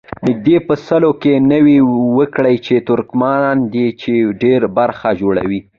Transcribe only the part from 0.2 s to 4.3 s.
نږدې په سلو کې نوي وګړي یې ترکمنان دي چې